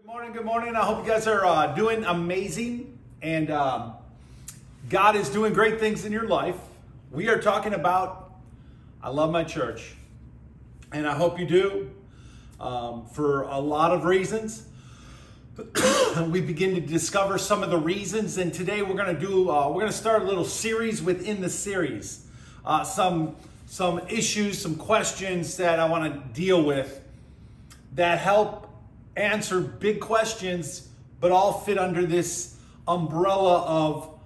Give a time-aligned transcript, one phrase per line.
[0.00, 0.76] Good morning, good morning.
[0.76, 3.92] I hope you guys are uh, doing amazing and um,
[4.88, 6.56] God is doing great things in your life.
[7.10, 8.32] We are talking about
[9.02, 9.94] I love my church,
[10.90, 11.90] and I hope you do
[12.58, 14.66] um, for a lot of reasons.
[16.30, 19.68] we begin to discover some of the reasons, and today we're going to do uh,
[19.68, 22.26] we're going to start a little series within the series.
[22.64, 23.36] Uh, some
[23.66, 27.02] some issues, some questions that I want to deal with
[27.96, 28.69] that help
[29.20, 30.88] answer big questions,
[31.20, 32.56] but all fit under this
[32.88, 34.18] umbrella of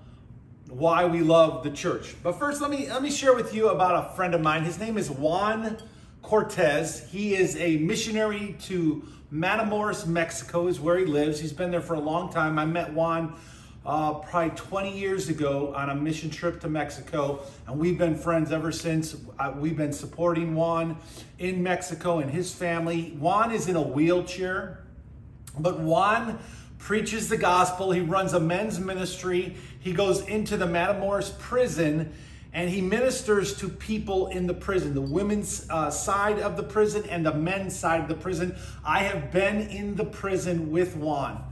[0.69, 2.15] why we love the church.
[2.23, 4.65] But first, let me let me share with you about a friend of mine.
[4.65, 5.77] His name is Juan
[6.23, 7.09] Cortez.
[7.11, 11.41] He is a missionary to Matamoros, Mexico, is where he lives.
[11.41, 12.59] He's been there for a long time.
[12.59, 13.35] I met Juan
[13.85, 18.53] uh, probably 20 years ago on a mission trip to Mexico, and we've been friends
[18.53, 19.17] ever since.
[19.57, 20.97] We've been supporting Juan
[21.39, 23.17] in Mexico and his family.
[23.19, 24.84] Juan is in a wheelchair,
[25.59, 26.39] but Juan
[26.79, 27.93] preaches the gospel.
[27.93, 29.57] He runs a men's ministry.
[29.81, 32.13] He goes into the Matamoros prison
[32.53, 37.05] and he ministers to people in the prison, the women's uh, side of the prison
[37.11, 38.55] and the men's side of the prison.
[38.85, 41.43] I have been in the prison with Juan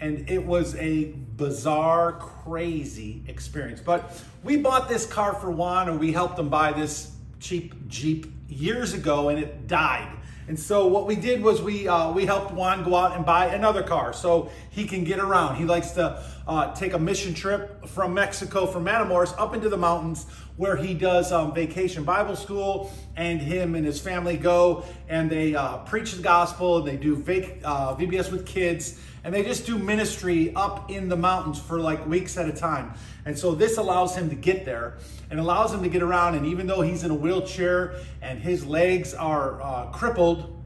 [0.00, 3.80] and it was a bizarre, crazy experience.
[3.80, 8.26] But we bought this car for Juan, or we helped him buy this cheap Jeep
[8.48, 10.10] years ago, and it died.
[10.50, 13.54] And so what we did was we uh, we helped Juan go out and buy
[13.54, 15.54] another car so he can get around.
[15.54, 19.76] He likes to uh, take a mission trip from Mexico, from Matamoros, up into the
[19.76, 25.30] mountains where he does um, vacation Bible school, and him and his family go and
[25.30, 26.78] they uh, preach the gospel.
[26.78, 31.08] And they do vac- uh, VBS with kids and they just do ministry up in
[31.08, 32.94] the mountains for like weeks at a time.
[33.24, 34.96] And so this allows him to get there
[35.30, 36.36] and allows him to get around.
[36.36, 40.56] And even though he's in a wheelchair and his legs are uh, crippled,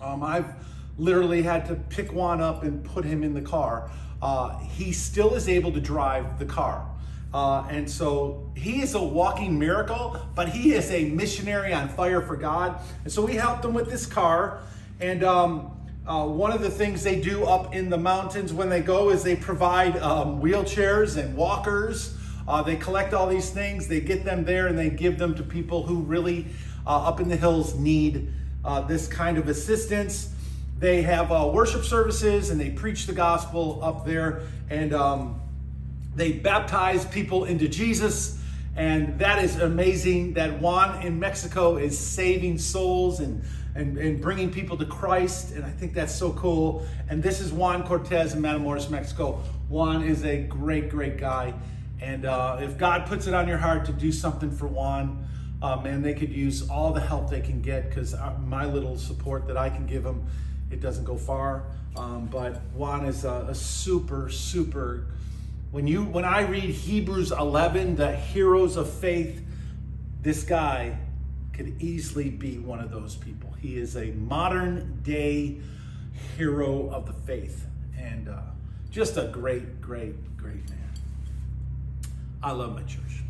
[0.00, 0.54] um, I've
[0.98, 3.90] literally had to pick Juan up and put him in the car.
[4.22, 6.88] Uh, he still is able to drive the car.
[7.32, 12.20] Uh, and so he is a walking miracle, but he is a missionary on fire
[12.20, 12.80] for God.
[13.02, 14.60] And so we helped him with this car.
[15.00, 15.72] And um,
[16.06, 19.22] uh, one of the things they do up in the mountains when they go is
[19.22, 22.14] they provide um, wheelchairs and walkers.
[22.46, 25.42] Uh, they collect all these things, they get them there, and they give them to
[25.42, 26.44] people who really
[26.86, 28.30] uh, up in the hills need
[28.66, 30.30] uh, this kind of assistance.
[30.78, 35.40] They have uh, worship services and they preach the gospel up there, and um,
[36.14, 38.38] they baptize people into Jesus.
[38.76, 43.42] And that is amazing that Juan in Mexico is saving souls and
[43.74, 45.52] and, and bringing people to Christ.
[45.52, 46.86] And I think that's so cool.
[47.08, 49.42] And this is Juan Cortez in Matamoros, Mexico.
[49.68, 51.54] Juan is a great, great guy.
[52.00, 55.26] And uh, if God puts it on your heart to do something for Juan,
[55.62, 58.96] uh, man, they could use all the help they can get because uh, my little
[58.96, 60.26] support that I can give them,
[60.70, 61.64] it doesn't go far.
[61.96, 65.06] Um, but Juan is a, a super, super.
[65.70, 69.42] When you when I read Hebrews 11, the heroes of faith,
[70.20, 70.98] this guy
[71.52, 73.53] could easily be one of those people.
[73.64, 75.56] He is a modern day
[76.36, 77.64] hero of the faith
[77.98, 78.42] and uh,
[78.90, 80.90] just a great, great, great man.
[82.42, 83.22] I love my church.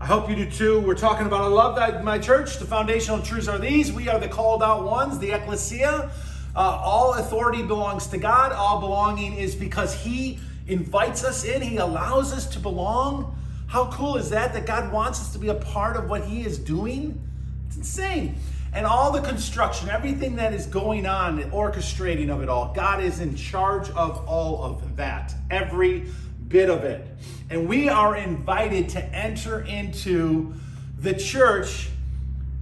[0.00, 0.80] I hope you do too.
[0.82, 2.58] We're talking about I love my church.
[2.60, 6.12] The foundational truths are these we are the called out ones, the ecclesia.
[6.54, 8.52] Uh, all authority belongs to God.
[8.52, 13.36] All belonging is because He invites us in, He allows us to belong.
[13.66, 14.52] How cool is that?
[14.52, 17.20] That God wants us to be a part of what He is doing?
[17.66, 18.36] It's insane.
[18.72, 23.02] And all the construction, everything that is going on, the orchestrating of it all, God
[23.02, 26.06] is in charge of all of that, every
[26.48, 27.06] bit of it.
[27.50, 30.54] And we are invited to enter into
[30.98, 31.88] the church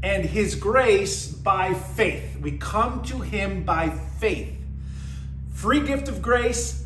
[0.02, 2.38] and his grace by faith.
[2.40, 4.56] We come to him by faith.
[5.52, 6.84] Free gift of grace,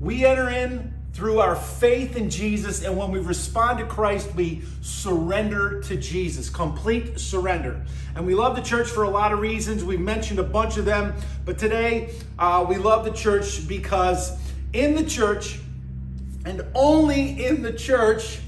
[0.00, 2.82] we enter in through our faith in Jesus.
[2.82, 7.84] And when we respond to Christ, we surrender to Jesus, complete surrender.
[8.14, 9.84] And we love the church for a lot of reasons.
[9.84, 11.14] We've mentioned a bunch of them.
[11.44, 14.36] But today, uh, we love the church because
[14.72, 15.58] in the church,
[16.44, 18.40] and only in the church,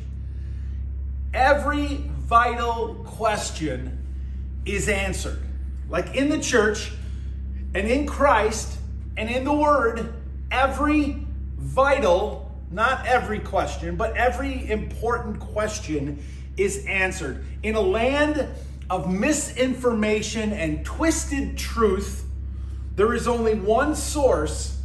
[1.33, 3.99] every vital question
[4.65, 5.39] is answered.
[5.91, 6.93] Like in the church,
[7.75, 8.79] and in Christ,
[9.17, 10.15] and in the Word,
[10.51, 12.44] every vital
[12.75, 16.23] not every question, but every important question
[16.57, 17.45] is answered.
[17.63, 18.49] In a land
[18.91, 22.25] of misinformation and twisted truth,
[22.97, 24.81] there is only one source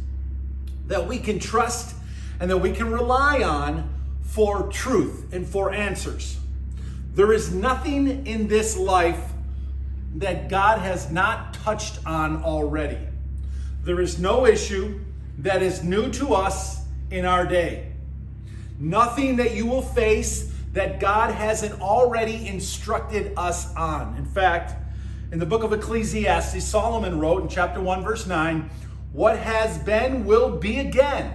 [0.86, 1.96] that we can trust
[2.38, 6.38] and that we can rely on for truth and for answers.
[7.14, 9.32] There is nothing in this life
[10.14, 12.98] that God has not touched on already.
[13.82, 15.00] There is no issue
[15.38, 16.79] that is new to us
[17.10, 17.92] in our day.
[18.78, 24.16] Nothing that you will face that God hasn't already instructed us on.
[24.16, 24.74] In fact,
[25.32, 28.70] in the book of Ecclesiastes, Solomon wrote in chapter 1, verse 9,
[29.12, 31.34] What has been will be again.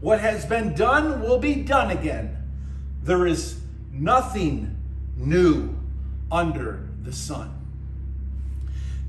[0.00, 2.36] What has been done will be done again.
[3.02, 3.60] There is
[3.92, 4.76] nothing
[5.16, 5.76] new
[6.30, 7.54] under the sun.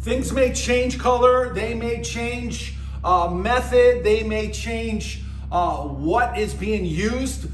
[0.01, 5.21] Things may change color, they may change uh, method, they may change
[5.51, 7.49] uh, what is being used,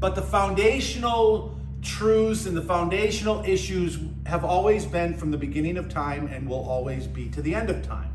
[0.00, 5.88] but the foundational truths and the foundational issues have always been from the beginning of
[5.88, 8.12] time and will always be to the end of time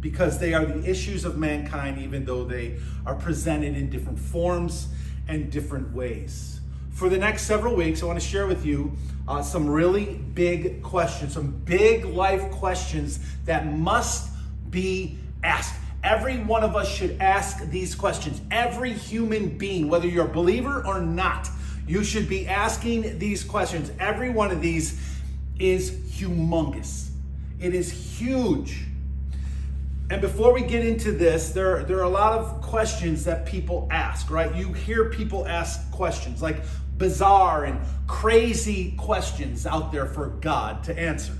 [0.00, 4.88] because they are the issues of mankind, even though they are presented in different forms
[5.26, 6.60] and different ways.
[6.90, 8.96] For the next several weeks, I want to share with you
[9.26, 14.30] uh, some really big questions, some big life questions that must
[14.70, 15.80] be asked.
[16.04, 18.40] Every one of us should ask these questions.
[18.50, 21.48] Every human being, whether you're a believer or not,
[21.86, 23.90] you should be asking these questions.
[23.98, 25.00] Every one of these
[25.58, 27.08] is humongous.
[27.60, 28.84] It is huge.
[30.10, 33.88] And before we get into this, there, there are a lot of questions that people
[33.90, 34.54] ask, right?
[34.54, 36.62] You hear people ask questions like
[36.96, 41.34] bizarre and crazy questions out there for God to answer.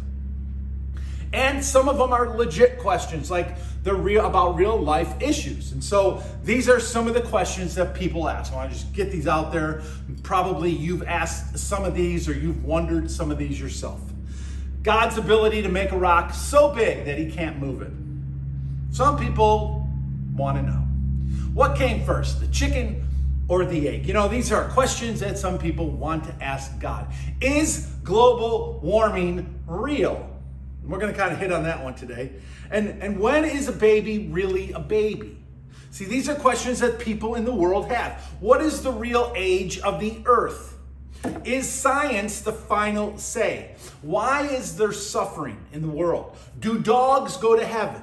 [1.32, 5.72] And some of them are legit questions, like they're real about real life issues.
[5.72, 8.52] And so these are some of the questions that people ask.
[8.52, 9.82] I want to just get these out there.
[10.22, 14.00] Probably you've asked some of these or you've wondered some of these yourself.
[14.82, 17.92] God's ability to make a rock so big that he can't move it.
[18.94, 19.86] Some people
[20.34, 20.84] want to know.
[21.52, 23.06] What came first, the chicken
[23.48, 24.06] or the egg?
[24.06, 27.06] You know, these are questions that some people want to ask God.
[27.40, 30.37] Is global warming real?
[30.88, 32.32] We're going to kind of hit on that one today.
[32.70, 35.36] And, and when is a baby really a baby?
[35.90, 38.20] See, these are questions that people in the world have.
[38.40, 40.76] What is the real age of the earth?
[41.44, 43.74] Is science the final say?
[44.02, 46.36] Why is there suffering in the world?
[46.58, 48.02] Do dogs go to heaven?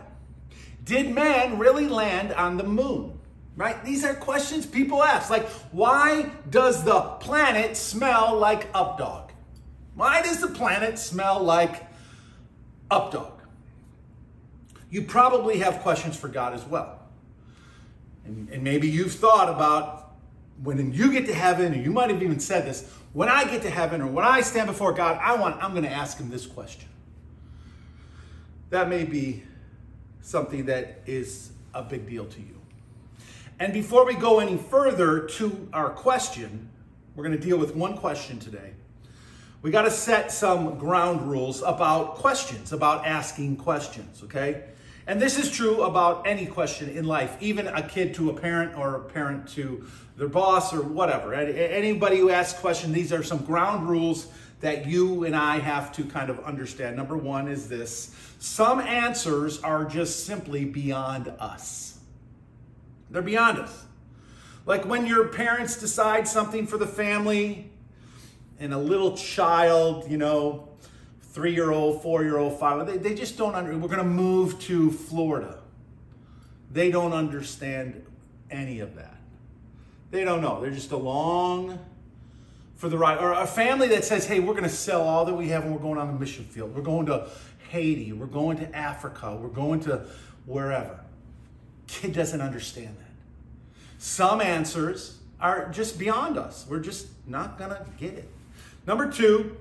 [0.84, 3.20] Did man really land on the moon?
[3.56, 3.84] Right?
[3.86, 5.30] These are questions people ask.
[5.30, 9.30] Like, why does the planet smell like updog?
[9.96, 11.85] Why does the planet smell like
[12.90, 13.32] updog.
[14.90, 17.00] You probably have questions for God as well.
[18.26, 20.14] And, and maybe you've thought about
[20.64, 23.62] when you get to heaven, or you might have even said this, when I get
[23.64, 26.30] to heaven or when I stand before God, I want I'm going to ask him
[26.30, 26.90] this question.
[28.70, 29.44] That may be
[30.22, 32.60] something that is a big deal to you.
[33.60, 36.70] And before we go any further to our question,
[37.16, 38.74] we're going to deal with one question today
[39.66, 44.66] we got to set some ground rules about questions, about asking questions, okay?
[45.08, 48.78] And this is true about any question in life, even a kid to a parent
[48.78, 49.84] or a parent to
[50.18, 51.34] their boss or whatever.
[51.34, 54.28] Anybody who asks questions, these are some ground rules
[54.60, 56.96] that you and I have to kind of understand.
[56.96, 61.98] Number one is this some answers are just simply beyond us,
[63.10, 63.86] they're beyond us.
[64.68, 67.72] Like when your parents decide something for the family,
[68.60, 70.70] and a little child, you know,
[71.22, 74.04] three year old, four year old, five, they, they just don't under, we're going to
[74.04, 75.60] move to Florida.
[76.72, 78.06] They don't understand
[78.50, 79.18] any of that.
[80.12, 80.62] They don't know.
[80.62, 81.80] They're just along
[82.76, 83.18] for the ride.
[83.18, 85.74] Or a family that says, hey, we're going to sell all that we have and
[85.74, 86.76] we're going on the mission field.
[86.76, 87.28] We're going to
[87.70, 88.14] Haiti.
[88.14, 89.36] We're going to Africa.
[89.36, 90.06] We're going to
[90.46, 91.00] wherever.
[91.88, 93.82] Kid doesn't understand that.
[93.98, 96.66] Some answers are just beyond us.
[96.70, 98.30] We're just not going to get it.
[98.88, 99.58] Number two,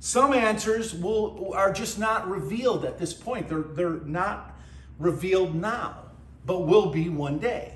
[0.00, 3.48] some answers will are just not revealed at this point.
[3.48, 4.56] They're, they're not
[4.98, 6.04] revealed now,
[6.44, 7.74] but will be one day.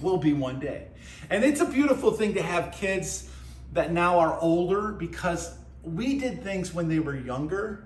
[0.00, 0.88] Will be one day.
[1.30, 3.30] And it's a beautiful thing to have kids
[3.72, 7.84] that now are older because we did things when they were younger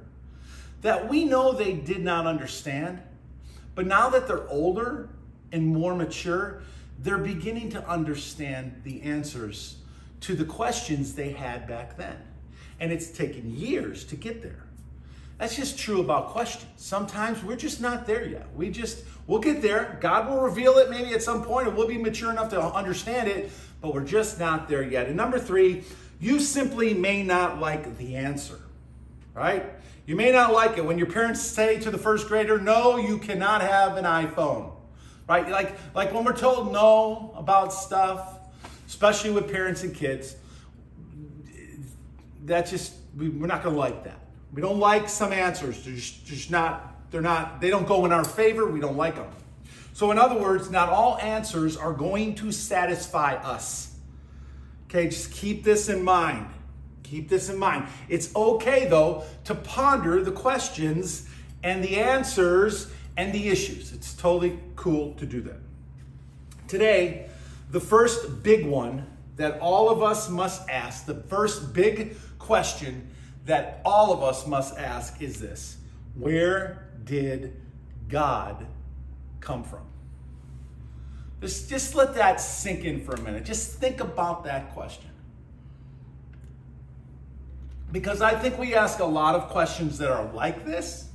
[0.82, 3.00] that we know they did not understand.
[3.74, 5.10] But now that they're older
[5.52, 6.62] and more mature,
[6.98, 9.79] they're beginning to understand the answers
[10.20, 12.16] to the questions they had back then.
[12.78, 14.64] And it's taken years to get there.
[15.38, 16.70] That's just true about questions.
[16.76, 18.46] Sometimes we're just not there yet.
[18.54, 19.98] We just, we'll get there.
[20.00, 23.28] God will reveal it maybe at some point and we'll be mature enough to understand
[23.28, 23.50] it,
[23.80, 25.06] but we're just not there yet.
[25.06, 25.84] And number three,
[26.20, 28.60] you simply may not like the answer,
[29.32, 29.64] right?
[30.04, 33.16] You may not like it when your parents say to the first grader, no, you
[33.16, 34.72] cannot have an iPhone,
[35.26, 35.48] right?
[35.48, 38.39] Like, like when we're told no about stuff,
[38.90, 40.36] especially with parents and kids,
[42.44, 44.20] that's just, we, are not going to like that.
[44.52, 45.82] We don't like some answers.
[45.84, 49.16] They're just, just not they're not, they don't go in our favor, we don't like
[49.16, 49.30] them.
[49.92, 53.94] So, in other words, not all answers are going to satisfy us.
[54.88, 56.46] Okay, just keep this in mind.
[57.02, 57.86] Keep this in mind.
[58.08, 61.28] It's okay, though, to ponder the questions
[61.62, 63.92] and the answers and the issues.
[63.92, 65.58] It's totally cool to do that.
[66.68, 67.28] Today,
[67.70, 73.08] the first big one that all of us must ask, the first big question
[73.46, 75.78] that all of us must ask is this
[76.14, 77.56] Where did
[78.08, 78.66] God
[79.40, 79.86] come from?
[81.40, 83.44] Just, just let that sink in for a minute.
[83.44, 85.10] Just think about that question.
[87.90, 91.08] Because I think we ask a lot of questions that are like this.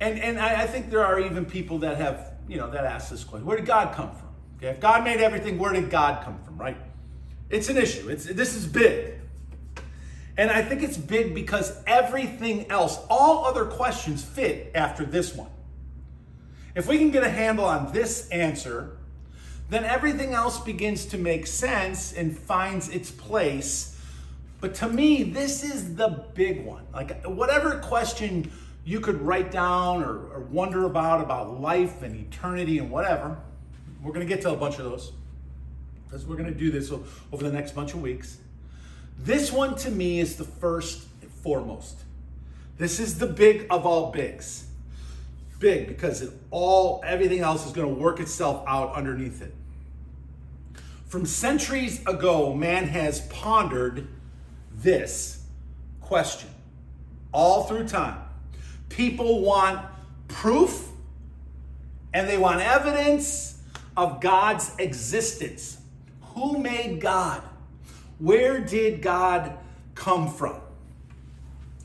[0.00, 3.10] And, and I, I think there are even people that have, you know, that ask
[3.10, 4.23] this question Where did God come from?
[4.64, 6.78] Okay, if God made everything, where did God come from, right?
[7.50, 8.08] It's an issue.
[8.08, 9.12] It's, this is big.
[10.38, 15.50] And I think it's big because everything else, all other questions fit after this one.
[16.74, 18.96] If we can get a handle on this answer,
[19.68, 24.00] then everything else begins to make sense and finds its place.
[24.62, 26.86] But to me, this is the big one.
[26.94, 28.50] Like, whatever question
[28.86, 33.36] you could write down or, or wonder about, about life and eternity and whatever,
[34.04, 35.12] we're going to get to a bunch of those
[36.04, 38.36] because we're going to do this over the next bunch of weeks.
[39.18, 41.98] This one to me is the first and foremost.
[42.76, 44.66] This is the big of all bigs.
[45.58, 49.54] Big because it all everything else is going to work itself out underneath it.
[51.06, 54.08] From centuries ago, man has pondered
[54.74, 55.44] this
[56.00, 56.50] question
[57.32, 58.18] all through time.
[58.88, 59.80] People want
[60.28, 60.88] proof
[62.12, 63.53] and they want evidence
[63.96, 65.78] of God's existence.
[66.34, 67.42] Who made God?
[68.18, 69.56] Where did God
[69.94, 70.60] come from?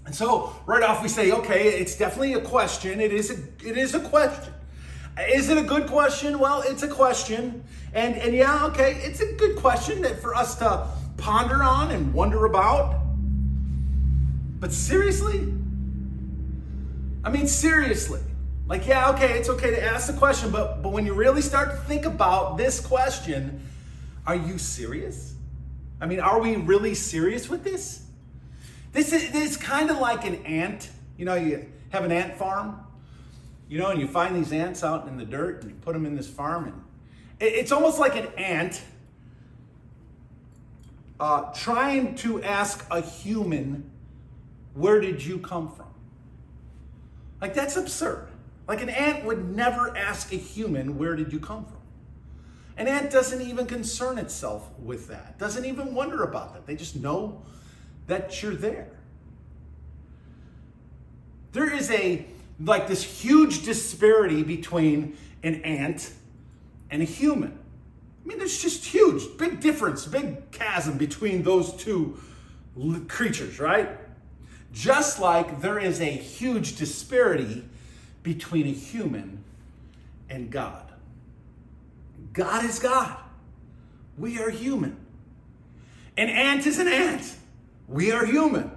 [0.05, 2.99] And so right off we say, okay, it's definitely a question.
[2.99, 4.53] It is a, it is a question.
[5.31, 6.39] Is it a good question?
[6.39, 7.63] Well, it's a question.
[7.93, 10.87] And, and yeah, okay, it's a good question that for us to
[11.17, 13.01] ponder on and wonder about.
[14.59, 15.53] But seriously?
[17.23, 18.21] I mean, seriously.
[18.69, 21.71] Like, yeah, okay, it's okay to ask the question, but, but when you really start
[21.71, 23.65] to think about this question,
[24.27, 25.33] are you serious?
[25.99, 28.03] I mean, are we really serious with this?
[28.93, 30.91] This is, this kind of like an ant.
[31.17, 32.79] You know, you have an ant farm,
[33.67, 36.05] you know, and you find these ants out in the dirt and you put them
[36.05, 36.65] in this farm.
[36.67, 36.83] And
[37.39, 38.83] it's almost like an ant
[41.19, 43.89] uh, trying to ask a human,
[44.75, 45.87] where did you come from?
[47.41, 48.28] Like, that's absurd.
[48.69, 51.79] Like, an ant would never ask a human, where did you come from?
[52.77, 56.67] An ant doesn't even concern itself with that, doesn't even wonder about that.
[56.67, 57.41] They just know
[58.05, 58.91] that you're there.
[61.51, 62.27] There is a,
[62.63, 66.13] like, this huge disparity between an ant
[66.91, 67.57] and a human.
[68.23, 72.19] I mean, there's just huge, big difference, big chasm between those two
[73.07, 73.89] creatures, right?
[74.71, 77.65] Just like there is a huge disparity
[78.33, 79.43] between a human
[80.29, 80.83] and God.
[82.31, 83.17] God is God.
[84.19, 84.97] We are human.
[86.15, 87.35] An ant is an ant.
[87.87, 88.69] We are human.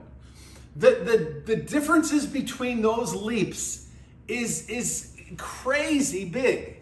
[0.75, 3.89] The, the, the differences between those leaps
[4.27, 6.79] is, is crazy big.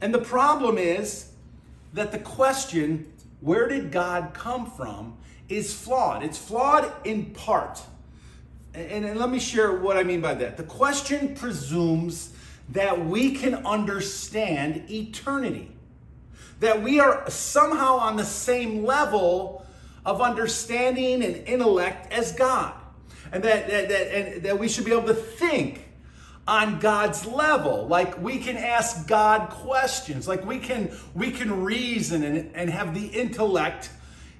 [0.00, 1.32] And the problem is
[1.92, 5.16] that the question, where did God come from,
[5.48, 6.22] is flawed.
[6.22, 7.82] It's flawed in part.
[8.74, 10.56] And, and let me share what I mean by that.
[10.56, 12.32] The question presumes
[12.70, 15.70] that we can understand eternity,
[16.60, 19.64] that we are somehow on the same level
[20.04, 22.74] of understanding and intellect as God,
[23.32, 25.88] and that, that, that, and that we should be able to think
[26.46, 27.86] on God's level.
[27.86, 32.94] Like we can ask God questions, like we can we can reason and, and have
[32.94, 33.90] the intellect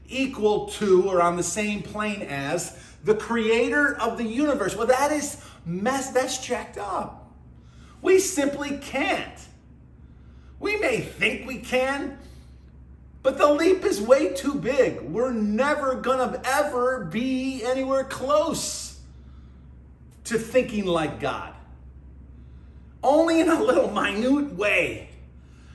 [0.09, 4.75] equal to or on the same plane as the creator of the universe.
[4.75, 7.31] Well, that is mess, that's checked up.
[8.03, 9.39] We simply can't.
[10.59, 12.19] We may think we can,
[13.23, 15.03] but the leap is way too big.
[15.03, 18.99] We're never gonna ever be anywhere close
[20.25, 21.55] to thinking like God.
[23.03, 25.11] Only in a little minute way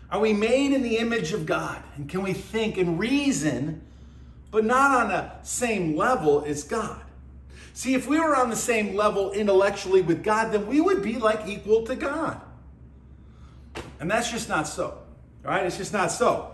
[0.10, 1.84] are we made in the image of God.
[1.96, 3.84] And can we think and reason,
[4.50, 7.02] but not on the same level as God?
[7.80, 11.14] See, if we were on the same level intellectually with God, then we would be
[11.14, 12.42] like equal to God.
[14.02, 14.98] And that's just not so.
[15.44, 15.66] Right?
[15.66, 16.54] It's just not so.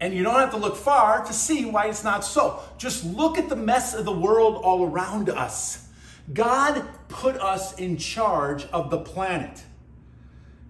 [0.00, 2.58] And you don't have to look far to see why it's not so.
[2.76, 5.86] Just look at the mess of the world all around us.
[6.32, 9.62] God put us in charge of the planet.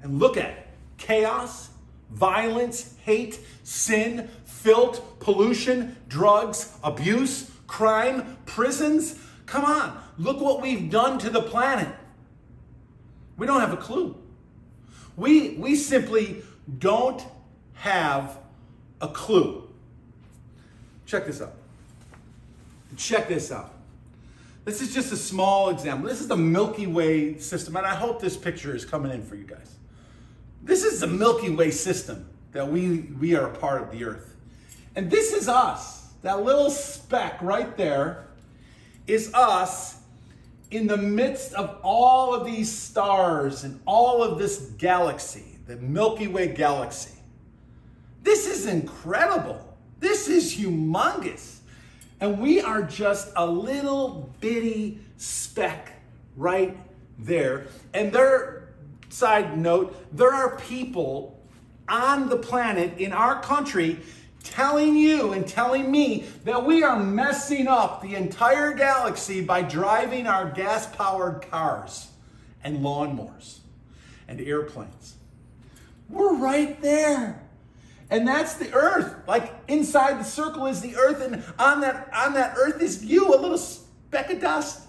[0.03, 0.67] And look at it
[0.99, 1.71] chaos,
[2.11, 9.19] violence, hate, sin, filth, pollution, drugs, abuse, crime, prisons.
[9.47, 11.89] Come on, look what we've done to the planet.
[13.37, 14.17] We don't have a clue.
[15.17, 16.43] We, we simply
[16.79, 17.23] don't
[17.75, 18.39] have
[19.01, 19.69] a clue.
[21.07, 21.55] Check this out.
[22.97, 23.73] Check this out.
[24.65, 26.09] This is just a small example.
[26.09, 29.37] This is the Milky Way system, and I hope this picture is coming in for
[29.37, 29.77] you guys.
[30.63, 34.37] This is the Milky Way system that we, we are a part of the earth.
[34.97, 36.04] And this is us.
[36.25, 38.25] That little speck right there
[39.07, 39.99] is us
[40.71, 46.27] in the midst of all of these stars and all of this galaxy, the Milky
[46.27, 47.13] Way galaxy.
[48.23, 49.77] This is incredible.
[50.01, 51.59] This is humongous.
[52.21, 55.93] And we are just a little bitty speck
[56.39, 56.75] right
[57.19, 57.67] there.
[57.93, 58.71] And there,
[59.11, 61.39] side note, there are people
[61.87, 63.99] on the planet in our country
[64.45, 70.27] telling you and telling me that we are messing up the entire galaxy by driving
[70.27, 72.09] our gas powered cars
[72.63, 73.59] and lawnmowers
[74.29, 75.17] and airplanes.
[76.09, 77.41] We're right there.
[78.11, 79.15] And that's the earth.
[79.27, 83.35] Like inside the circle is the earth, and on that on that earth is you,
[83.35, 84.83] a little speck of dust.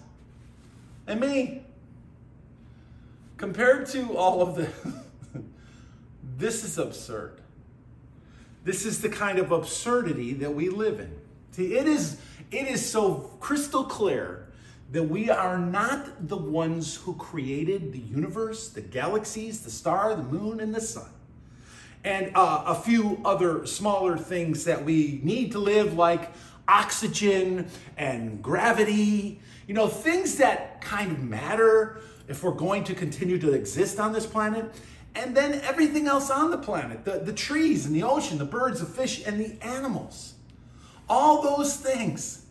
[1.08, 1.64] And me.
[3.38, 4.70] Compared to all of the
[6.38, 7.42] this is absurd.
[8.66, 11.16] This is the kind of absurdity that we live in.
[11.52, 12.18] See, it is
[12.52, 14.48] it is so crystal clear
[14.92, 20.24] that we are not the ones who created the universe, the galaxies, the star, the
[20.24, 21.10] moon, and the sun
[22.06, 26.32] and uh, a few other smaller things that we need to live, like
[26.68, 27.68] oxygen
[27.98, 33.54] and gravity, you know, things that kind of matter if we're going to continue to
[33.54, 34.72] exist on this planet.
[35.16, 38.82] And then everything else on the planet the, the trees and the ocean, the birds,
[38.82, 40.34] the fish, and the animals.
[41.08, 42.46] All those things.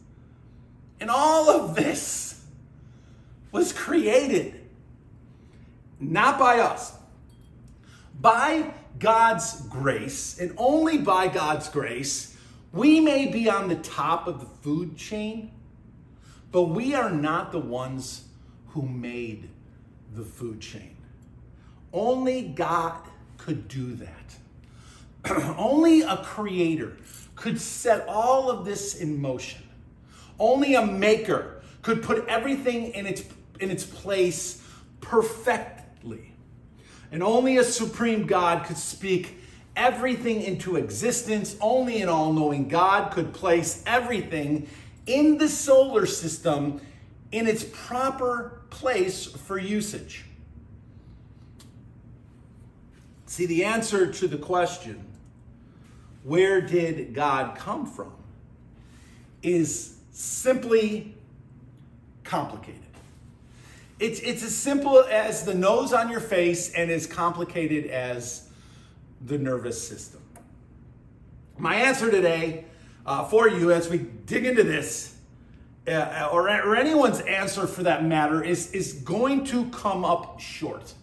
[1.00, 2.42] And all of this
[3.53, 4.61] was created
[6.00, 6.92] not by us,
[8.20, 12.37] by God's grace, and only by God's grace,
[12.72, 15.53] we may be on the top of the food chain,
[16.50, 18.24] but we are not the ones
[18.68, 19.48] who made
[20.14, 20.93] the food chain.
[21.94, 23.00] Only God
[23.38, 25.54] could do that.
[25.57, 26.96] Only a creator
[27.37, 29.62] could set all of this in motion.
[30.38, 33.22] Only a maker could put everything in its,
[33.61, 34.61] in its place
[35.00, 36.33] perfectly.
[37.12, 39.38] And only a supreme God could speak
[39.76, 41.57] everything into existence.
[41.61, 44.68] Only an all knowing God could place everything
[45.07, 46.80] in the solar system
[47.30, 50.24] in its proper place for usage.
[53.35, 55.05] See, the answer to the question,
[56.23, 58.12] where did God come from,
[59.42, 61.16] is simply
[62.23, 62.81] complicated.
[63.99, 68.51] It's, it's as simple as the nose on your face and as complicated as
[69.20, 70.20] the nervous system.
[71.59, 72.66] My answer today
[73.05, 75.16] uh, for you as we dig into this,
[75.88, 80.94] uh, or, or anyone's answer for that matter, is, is going to come up short.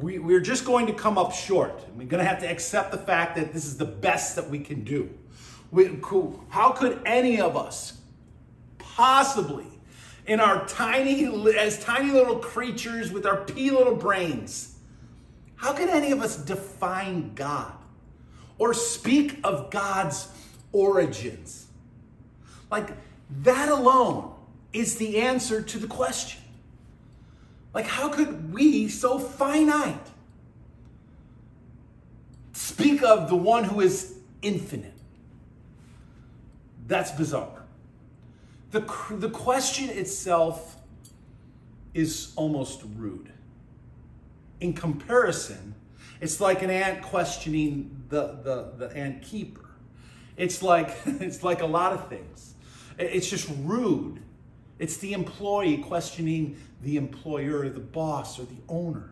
[0.00, 1.80] We, we're just going to come up short.
[1.96, 4.58] We're going to have to accept the fact that this is the best that we
[4.58, 5.10] can do.
[5.70, 5.98] We,
[6.48, 8.00] how could any of us
[8.78, 9.66] possibly
[10.26, 11.24] in our tiny,
[11.56, 14.76] as tiny little creatures with our pea little brains.
[15.56, 17.72] How can any of us define God
[18.58, 20.28] or speak of God's
[20.72, 21.66] origins?
[22.70, 22.90] Like,
[23.42, 24.34] that alone
[24.72, 26.42] is the answer to the question.
[27.76, 30.08] Like, how could we, so finite,
[32.54, 34.94] speak of the one who is infinite?
[36.86, 37.64] That's bizarre.
[38.70, 40.78] The, the question itself
[41.92, 43.30] is almost rude.
[44.60, 45.74] In comparison,
[46.22, 49.68] it's like an ant questioning the, the, the ant keeper.
[50.38, 52.54] It's like, it's like a lot of things.
[52.98, 54.22] It's just rude.
[54.78, 56.56] It's the employee questioning
[56.86, 59.10] the employer, the boss, or the owner.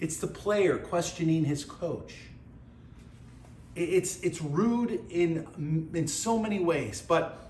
[0.00, 2.14] It's the player questioning his coach.
[3.76, 7.40] It's, it's rude in, in so many ways, but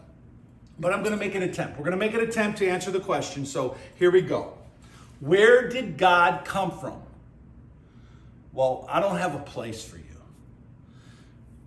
[0.77, 1.79] but I'm going to make an attempt.
[1.79, 3.47] We're going to make an attempt to answer the question.
[3.47, 4.55] So here we go.
[5.21, 7.01] Where did God come from?
[8.53, 10.03] Well, I don't have a place for you.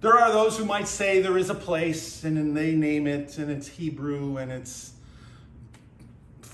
[0.02, 3.38] There are those who might say there is a place, and then they name it,
[3.38, 4.92] and it's Hebrew, and it's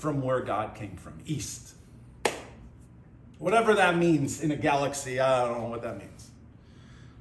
[0.04, 1.76] from where God came from, east.
[3.38, 6.28] Whatever that means in a galaxy, I don't know what that means.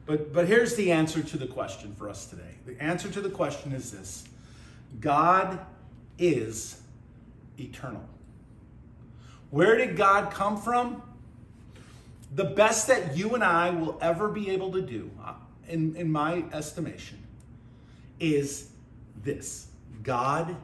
[0.05, 2.55] But, but here's the answer to the question for us today.
[2.65, 4.25] The answer to the question is this
[4.99, 5.65] God
[6.19, 6.81] is
[7.57, 8.03] eternal.
[9.49, 11.03] Where did God come from?
[12.35, 15.09] The best that you and I will ever be able to do,
[15.69, 17.23] in, in my estimation,
[18.19, 18.71] is
[19.23, 19.67] this
[20.03, 20.57] God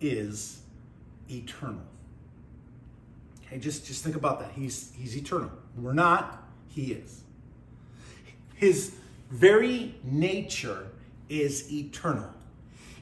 [0.00, 0.60] is
[1.30, 1.82] eternal.
[3.46, 4.52] Okay, just, just think about that.
[4.52, 5.50] He's, he's eternal.
[5.76, 7.22] We're not, He is.
[8.54, 8.94] His
[9.30, 10.88] very nature
[11.28, 12.30] is eternal.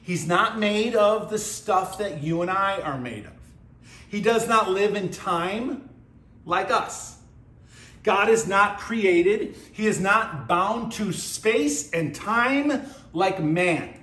[0.01, 3.31] He's not made of the stuff that you and I are made of.
[4.09, 5.89] He does not live in time
[6.45, 7.17] like us.
[8.03, 9.55] God is not created.
[9.71, 12.83] He is not bound to space and time
[13.13, 13.93] like man.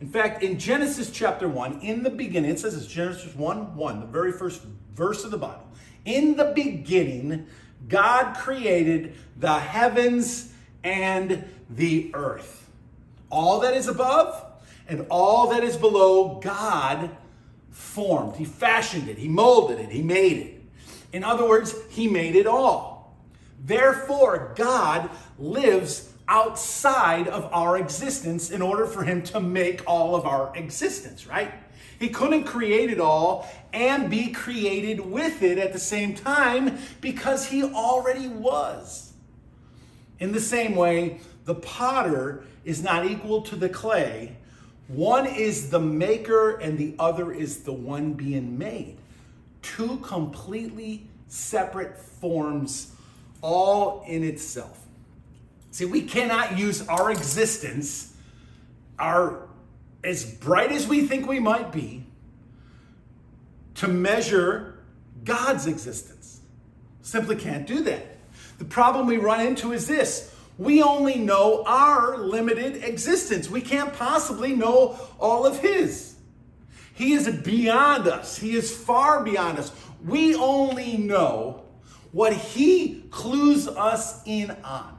[0.00, 4.00] In fact, in Genesis chapter 1, in the beginning, it says it's Genesis 1 1,
[4.00, 4.62] the very first
[4.94, 5.66] verse of the Bible.
[6.04, 7.46] In the beginning,
[7.88, 10.52] God created the heavens
[10.84, 12.68] and the earth.
[13.30, 14.44] All that is above
[14.88, 17.10] and all that is below, God
[17.70, 18.36] formed.
[18.36, 20.62] He fashioned it, He molded it, He made it.
[21.12, 23.16] In other words, He made it all.
[23.64, 30.26] Therefore, God lives outside of our existence in order for Him to make all of
[30.26, 31.52] our existence, right?
[31.98, 37.46] He couldn't create it all and be created with it at the same time because
[37.46, 39.12] He already was.
[40.18, 44.36] In the same way, the potter is not equal to the clay.
[44.88, 48.98] One is the maker and the other is the one being made.
[49.62, 52.92] Two completely separate forms,
[53.42, 54.85] all in itself.
[55.76, 58.14] See, we cannot use our existence,
[58.98, 59.46] our
[60.02, 62.06] as bright as we think we might be,
[63.74, 64.78] to measure
[65.22, 66.40] God's existence.
[67.02, 68.06] Simply can't do that.
[68.56, 73.50] The problem we run into is this we only know our limited existence.
[73.50, 76.16] We can't possibly know all of His.
[76.94, 79.72] He is beyond us, He is far beyond us.
[80.02, 81.64] We only know
[82.12, 84.95] what He clues us in on.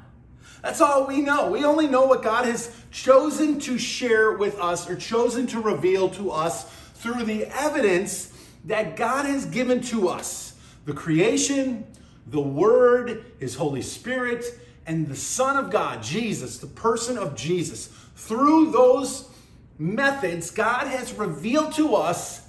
[0.61, 1.49] That's all we know.
[1.49, 6.09] We only know what God has chosen to share with us or chosen to reveal
[6.09, 6.63] to us
[6.95, 8.33] through the evidence
[8.65, 11.85] that God has given to us the creation,
[12.27, 14.45] the Word, His Holy Spirit,
[14.85, 17.87] and the Son of God, Jesus, the person of Jesus.
[18.15, 19.29] Through those
[19.77, 22.47] methods, God has revealed to us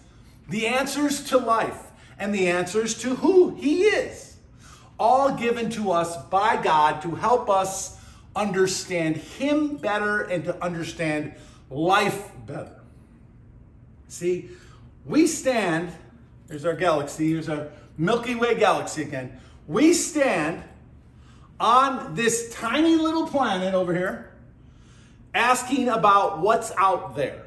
[0.48, 1.82] the answers to life
[2.18, 4.36] and the answers to who He is.
[4.98, 7.97] All given to us by God to help us
[8.38, 11.34] understand Him better and to understand
[11.68, 12.80] life better.
[14.06, 14.50] See,
[15.04, 15.92] we stand,
[16.48, 19.38] here's our galaxy, here's our Milky Way galaxy again.
[19.66, 20.62] We stand
[21.60, 24.32] on this tiny little planet over here
[25.34, 27.44] asking about what's out there.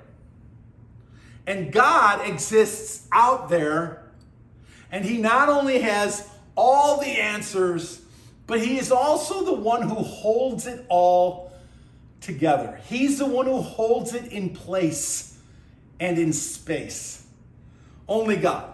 [1.48, 4.12] And God exists out there,
[4.92, 8.01] and He not only has all the answers,
[8.52, 11.54] but He is also the one who holds it all
[12.20, 12.82] together.
[12.90, 15.38] He's the one who holds it in place
[16.02, 17.26] and in space.
[18.10, 18.74] Only God.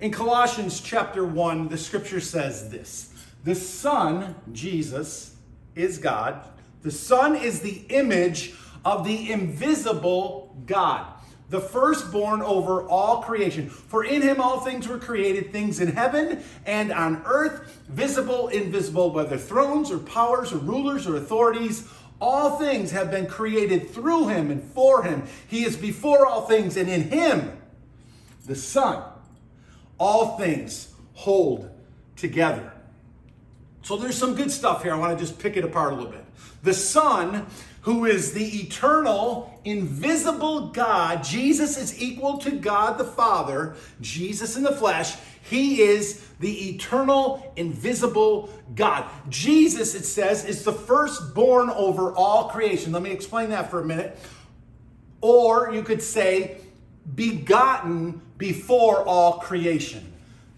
[0.00, 3.12] In Colossians chapter 1, the scripture says this
[3.42, 5.34] The Son, Jesus,
[5.74, 6.46] is God.
[6.82, 11.12] The Son is the image of the invisible God,
[11.52, 13.68] the firstborn over all creation.
[13.68, 19.10] For in him all things were created, things in heaven and on earth, visible, invisible,
[19.10, 21.86] whether thrones or powers or rulers or authorities.
[22.22, 25.24] All things have been created through him and for him.
[25.46, 27.60] He is before all things, and in him,
[28.46, 29.02] the Son
[29.98, 31.68] all things hold
[32.16, 32.72] together.
[33.82, 34.94] So there's some good stuff here.
[34.94, 36.24] I want to just pick it apart a little bit.
[36.62, 37.46] The Son,
[37.82, 44.62] who is the eternal, invisible God, Jesus is equal to God the Father, Jesus in
[44.62, 45.16] the flesh.
[45.42, 49.04] He is the eternal, invisible God.
[49.28, 52.92] Jesus, it says, is the firstborn over all creation.
[52.92, 54.16] Let me explain that for a minute.
[55.20, 56.58] Or you could say,
[57.16, 60.11] begotten before all creation.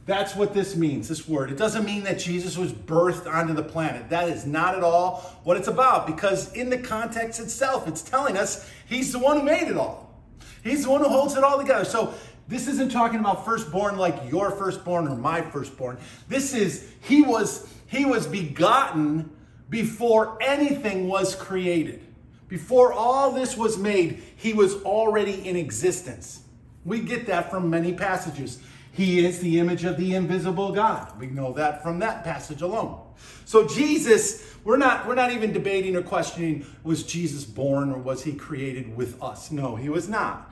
[0.07, 1.51] That's what this means, this word.
[1.51, 4.11] It doesn't mean that Jesus was birthed onto the planet.
[4.11, 8.37] That is not at all what it's about because, in the context itself, it's telling
[8.37, 10.15] us he's the one who made it all.
[10.63, 11.85] He's the one who holds it all together.
[11.85, 12.15] So,
[12.47, 15.97] this isn't talking about firstborn like your firstborn or my firstborn.
[16.29, 19.31] This is he was he was begotten
[19.71, 22.03] before anything was created.
[22.49, 26.43] Before all this was made, he was already in existence.
[26.85, 28.61] We get that from many passages.
[28.95, 31.19] He is the image of the invisible God.
[31.19, 33.01] We know that from that passage alone.
[33.45, 38.23] So Jesus, we're not we're not even debating or questioning was Jesus born or was
[38.23, 39.51] he created with us?
[39.51, 40.49] No, he was not.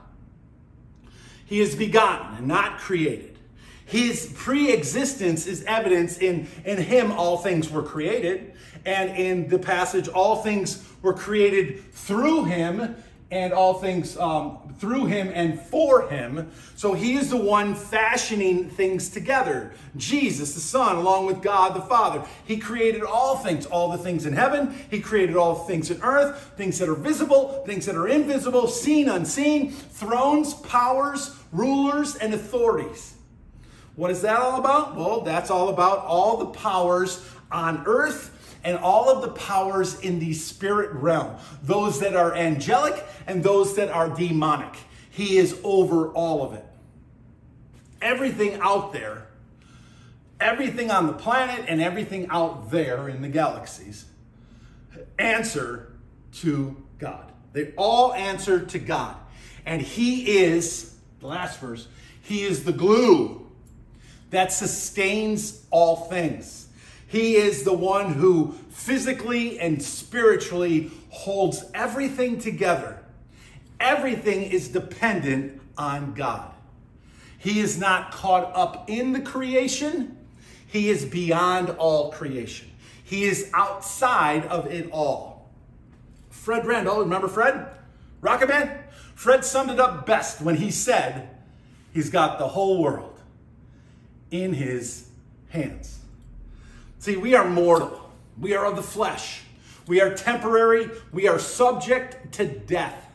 [1.45, 3.39] He is begotten and not created.
[3.85, 8.53] His pre-existence is evidence in in him all things were created
[8.85, 12.97] and in the passage all things were created through him
[13.33, 16.51] and all things um, through him and for him.
[16.75, 19.71] So he is the one fashioning things together.
[19.97, 22.23] Jesus, the Son, along with God the Father.
[22.45, 24.77] He created all things, all the things in heaven.
[24.91, 29.09] He created all things in earth, things that are visible, things that are invisible, seen,
[29.09, 33.15] unseen, thrones, powers, rulers, and authorities.
[33.95, 34.95] What is that all about?
[34.95, 38.29] Well, that's all about all the powers on earth
[38.63, 43.75] and all of the powers in the spirit realm, those that are angelic and those
[43.75, 44.75] that are demonic.
[45.09, 46.65] He is over all of it.
[48.01, 49.27] Everything out there,
[50.39, 54.05] everything on the planet, and everything out there in the galaxies
[55.19, 55.93] answer
[56.33, 57.31] to God.
[57.53, 59.15] They all answer to God.
[59.65, 61.87] And He is, the last verse,
[62.21, 63.47] He is the glue
[64.31, 66.62] that sustains all things.
[67.13, 72.97] He is the one who physically and spiritually holds everything together.
[73.79, 76.51] Everything is dependent on God.
[77.37, 80.17] He is not caught up in the creation,
[80.65, 82.71] He is beyond all creation.
[83.03, 85.51] He is outside of it all.
[86.31, 87.67] Fred Randall, remember Fred?
[88.21, 88.75] Rocket Man?
[89.13, 91.29] Fred summed it up best when he said,
[91.93, 93.19] He's got the whole world
[94.31, 95.09] in his
[95.49, 95.92] hands.
[97.03, 97.99] See, we are mortal.
[98.39, 99.41] We are of the flesh.
[99.87, 100.89] We are temporary.
[101.11, 103.09] We are subject to death.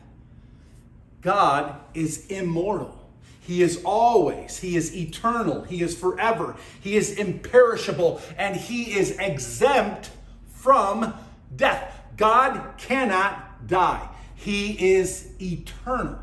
[1.21, 3.09] God is immortal.
[3.41, 9.17] He is always, He is eternal, He is forever, He is imperishable, and He is
[9.17, 10.11] exempt
[10.53, 11.15] from
[11.55, 11.99] death.
[12.15, 14.07] God cannot die.
[14.35, 16.19] He is eternal.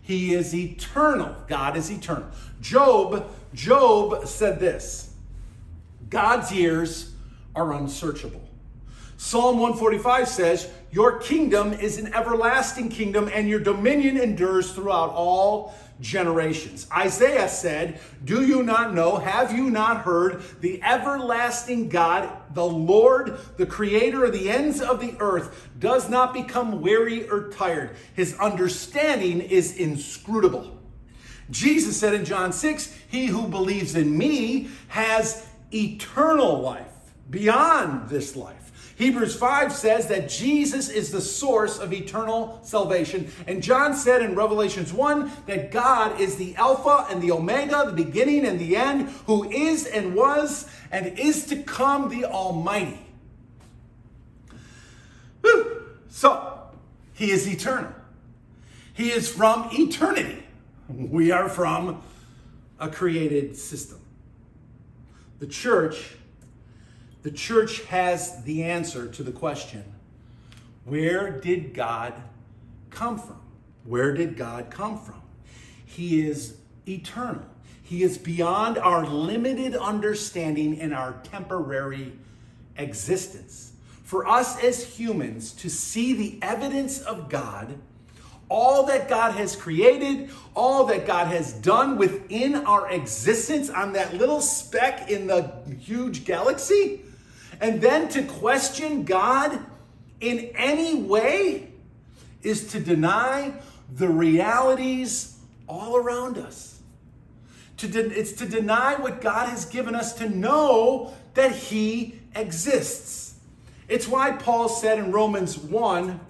[0.00, 1.36] He is eternal.
[1.46, 2.30] God is eternal.
[2.62, 5.09] Job, Job said this.
[6.10, 7.12] God's ears
[7.54, 8.42] are unsearchable.
[9.16, 15.74] Psalm 145 says, Your kingdom is an everlasting kingdom, and your dominion endures throughout all
[16.00, 16.86] generations.
[16.90, 19.16] Isaiah said, Do you not know?
[19.16, 20.42] Have you not heard?
[20.60, 26.32] The everlasting God, the Lord, the creator of the ends of the earth, does not
[26.32, 27.90] become weary or tired.
[28.14, 30.78] His understanding is inscrutable.
[31.50, 36.86] Jesus said in John 6, He who believes in me has eternal life
[37.28, 38.60] beyond this life.
[38.96, 43.32] Hebrews 5 says that Jesus is the source of eternal salvation.
[43.46, 48.04] And John said in Revelations 1 that God is the Alpha and the Omega, the
[48.04, 53.00] beginning and the end, who is and was and is to come the Almighty.
[56.10, 56.58] So,
[57.14, 57.94] He is eternal.
[58.92, 60.44] He is from eternity.
[60.90, 62.02] We are from
[62.78, 63.99] a created system.
[65.40, 66.16] The church,
[67.22, 69.84] the church has the answer to the question
[70.84, 72.14] where did God
[72.90, 73.40] come from?
[73.84, 75.22] Where did God come from?
[75.84, 77.44] He is eternal.
[77.82, 82.12] He is beyond our limited understanding and our temporary
[82.76, 83.72] existence.
[84.04, 87.78] For us as humans to see the evidence of God
[88.50, 94.12] all that God has created, all that God has done within our existence on that
[94.14, 97.00] little speck in the huge galaxy,
[97.60, 99.58] and then to question God
[100.20, 101.70] in any way
[102.42, 103.54] is to deny
[103.94, 106.80] the realities all around us.
[107.78, 113.34] To de- it's to deny what God has given us to know that He exists.
[113.88, 116.20] It's why Paul said in Romans 1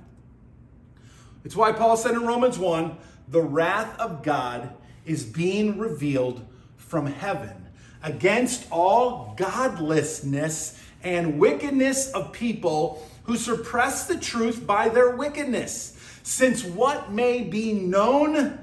[1.44, 2.96] it's why Paul said in Romans 1
[3.28, 4.74] the wrath of God
[5.06, 6.44] is being revealed
[6.76, 7.68] from heaven
[8.02, 15.96] against all godlessness and wickedness of people who suppress the truth by their wickedness.
[16.22, 18.58] Since what may be known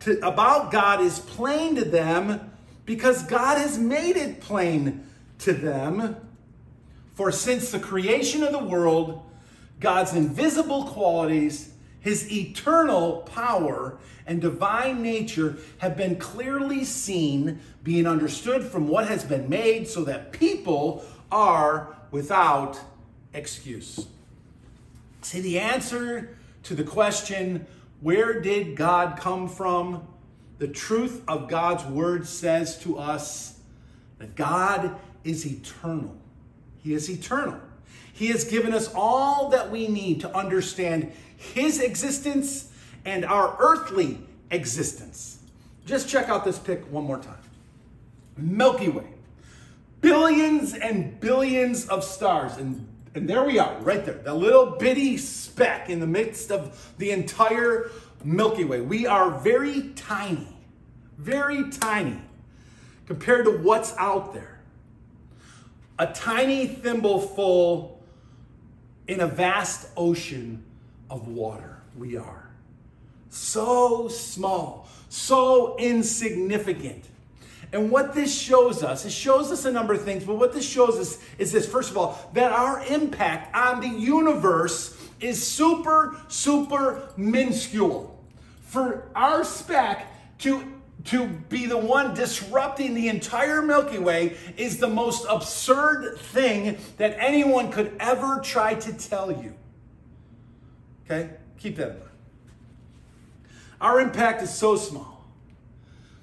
[0.00, 2.50] to, about God is plain to them,
[2.84, 5.06] because God has made it plain
[5.38, 6.16] to them.
[7.14, 9.24] For since the creation of the world,
[9.80, 11.73] God's invisible qualities,
[12.04, 19.24] his eternal power and divine nature have been clearly seen, being understood from what has
[19.24, 22.78] been made, so that people are without
[23.32, 24.06] excuse.
[25.22, 27.66] See, the answer to the question,
[28.00, 30.06] where did God come from?
[30.58, 33.58] the truth of God's word says to us
[34.18, 36.16] that God is eternal.
[36.78, 37.60] He is eternal.
[38.14, 42.70] He has given us all that we need to understand His existence
[43.04, 44.20] and our earthly
[44.52, 45.38] existence.
[45.84, 47.36] Just check out this pic one more time
[48.36, 49.08] Milky Way.
[50.00, 52.56] Billions and billions of stars.
[52.56, 54.14] And, and there we are, right there.
[54.14, 57.90] The little bitty speck in the midst of the entire
[58.22, 58.80] Milky Way.
[58.80, 60.56] We are very tiny,
[61.18, 62.20] very tiny
[63.06, 64.60] compared to what's out there.
[65.98, 67.93] A tiny thimbleful
[69.06, 70.64] in a vast ocean
[71.10, 71.80] of water.
[71.96, 72.50] We are
[73.30, 77.04] so small, so insignificant.
[77.72, 80.68] And what this shows us, it shows us a number of things, but what this
[80.68, 86.16] shows us is this first of all, that our impact on the universe is super,
[86.28, 88.16] super minuscule.
[88.66, 90.06] For our speck
[90.38, 90.73] to
[91.06, 97.16] to be the one disrupting the entire Milky Way is the most absurd thing that
[97.18, 99.54] anyone could ever try to tell you.
[101.04, 101.30] Okay?
[101.58, 102.10] Keep that in mind.
[103.80, 105.26] Our impact is so small.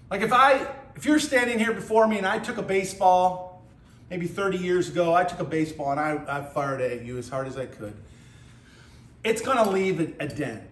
[0.10, 3.64] Like if I if you're standing here before me and I took a baseball,
[4.10, 7.18] maybe 30 years ago, I took a baseball and I, I fired it at you
[7.18, 7.94] as hard as I could,
[9.24, 10.64] it's gonna leave a, a dent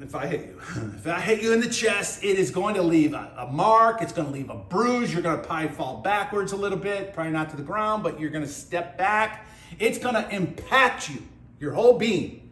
[0.00, 0.60] if I hit you.
[0.96, 4.02] if I hit you in the chest, it is going to leave a, a mark,
[4.02, 7.50] it's gonna leave a bruise, you're gonna probably fall backwards a little bit, probably not
[7.50, 9.46] to the ground, but you're gonna step back.
[9.78, 11.22] It's gonna impact you,
[11.58, 12.50] your whole being.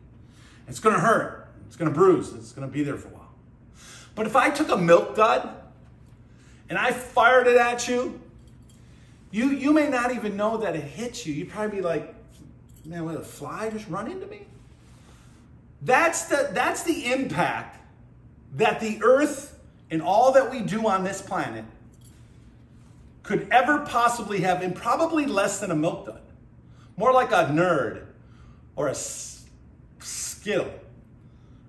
[0.66, 3.35] It's gonna hurt, it's gonna bruise, it's gonna be there for a while.
[4.14, 5.48] But if I took a milk dud
[6.68, 8.20] and I fired it at you,
[9.31, 11.35] you, you may not even know that it hit you.
[11.35, 12.14] You'd probably be like,
[12.85, 14.46] man, what, a fly just run into me?
[15.83, 17.81] That's the, that's the impact
[18.55, 19.59] that the earth
[19.91, 21.64] and all that we do on this planet
[23.23, 26.23] could ever possibly have in probably less than a milk dud.
[26.97, 28.07] More like a nerd
[28.75, 30.71] or a skill.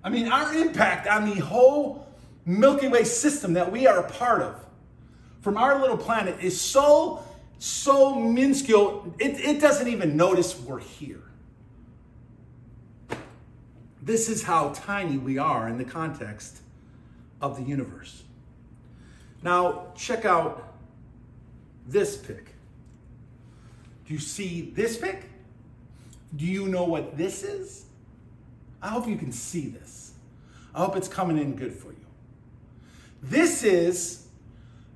[0.02, 2.06] I mean, our impact on the whole
[2.46, 4.64] Milky Way system that we are a part of
[5.40, 7.22] from our little planet is so,
[7.58, 11.29] so minuscule, it, it doesn't even notice we're here.
[14.02, 16.60] This is how tiny we are in the context
[17.40, 18.22] of the universe.
[19.42, 20.74] Now, check out
[21.86, 22.54] this pic.
[24.06, 25.24] Do you see this pic?
[26.36, 27.84] Do you know what this is?
[28.82, 30.12] I hope you can see this.
[30.74, 32.06] I hope it's coming in good for you.
[33.22, 34.26] This is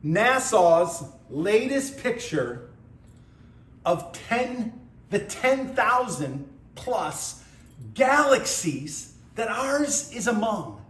[0.05, 2.71] NASA's latest picture
[3.85, 4.73] of 10,
[5.11, 7.44] the 10,000 plus
[7.95, 10.81] galaxies that ours is among.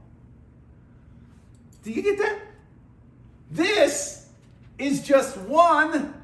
[1.82, 2.38] Do you get that?
[3.50, 4.26] This
[4.78, 6.14] is just one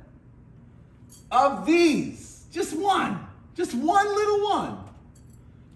[1.30, 2.44] of these.
[2.50, 3.26] Just one.
[3.54, 4.78] Just one little one.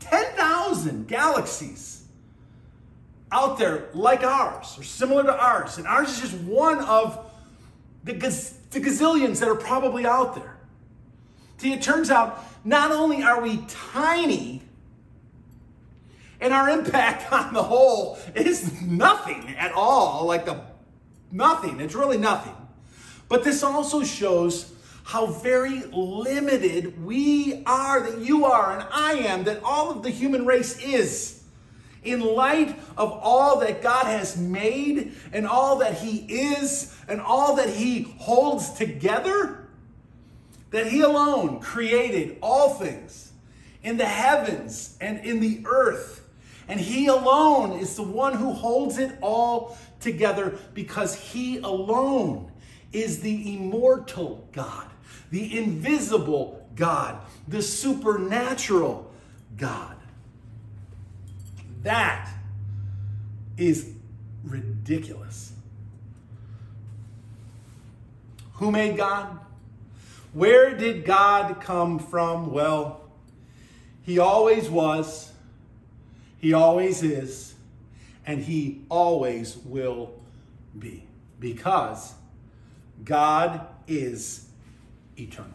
[0.00, 2.04] 10,000 galaxies
[3.30, 5.78] out there like ours or similar to ours.
[5.78, 7.30] And ours is just one of
[8.04, 10.56] the, gaz- the gazillions that are probably out there.
[11.58, 14.62] See, it turns out not only are we tiny,
[16.44, 20.61] and our impact on the whole is nothing at all, like the
[21.33, 21.80] nothing.
[21.80, 22.54] It's really nothing.
[23.28, 24.70] But this also shows
[25.04, 30.11] how very limited we are, that you are, and I am, that all of the
[30.11, 31.42] human race is
[32.04, 36.18] in light of all that God has made and all that He
[36.52, 39.66] is and all that He holds together,
[40.70, 43.33] that He alone created all things
[43.83, 46.23] in the heavens and in the earth.
[46.68, 52.50] And He alone is the one who holds it all together because He alone
[52.92, 54.90] is the immortal God,
[55.31, 59.11] the invisible God, the supernatural
[59.57, 59.96] God.
[61.83, 62.31] That
[63.58, 63.92] is
[64.42, 65.52] ridiculous.
[68.54, 69.40] Who made God?
[70.33, 72.52] Where did God come from?
[72.52, 73.02] Well,
[74.02, 75.33] He always was,
[76.44, 77.54] He always is,
[78.26, 80.12] and He always will
[80.78, 81.06] be.
[81.40, 82.12] Because
[83.02, 84.46] God is
[85.18, 85.50] eternal.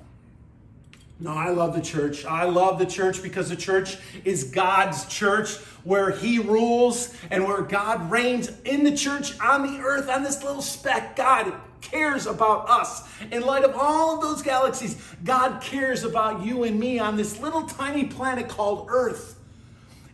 [1.20, 2.26] No, I love the church.
[2.26, 7.62] I love the church because the church is God's church where He rules and where
[7.62, 11.16] God reigns in the church on the earth, on this little speck.
[11.16, 13.08] God cares about us.
[13.32, 17.40] In light of all of those galaxies, God cares about you and me on this
[17.40, 19.39] little tiny planet called Earth.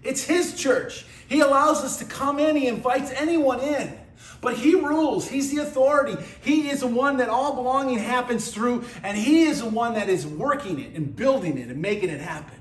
[0.06, 1.06] It's His church.
[1.28, 3.98] He allows us to come in, He invites anyone in.
[4.42, 5.28] But He rules.
[5.28, 6.16] He's the authority.
[6.42, 10.08] He is the one that all belonging happens through, and He is the one that
[10.08, 12.60] is working it and building it and making it happen.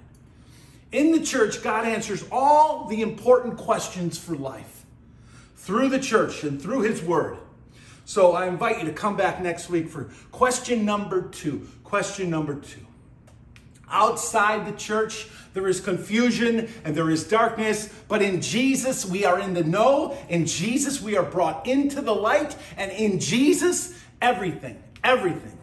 [0.92, 4.84] In the church, God answers all the important questions for life
[5.56, 7.38] through the church and through His Word.
[8.04, 11.68] So I invite you to come back next week for question number two.
[11.82, 12.83] Question number two.
[13.90, 19.38] Outside the church, there is confusion and there is darkness, but in Jesus, we are
[19.38, 20.16] in the know.
[20.28, 22.56] In Jesus, we are brought into the light.
[22.76, 25.58] And in Jesus, everything, everything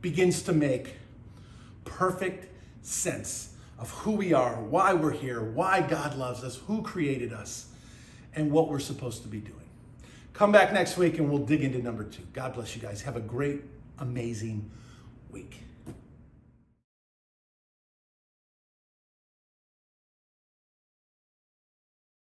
[0.00, 0.96] begins to make
[1.84, 2.48] perfect
[2.82, 7.66] sense of who we are, why we're here, why God loves us, who created us,
[8.34, 9.56] and what we're supposed to be doing.
[10.32, 12.22] Come back next week and we'll dig into number two.
[12.32, 13.02] God bless you guys.
[13.02, 13.62] Have a great,
[13.98, 14.70] amazing
[15.30, 15.60] week.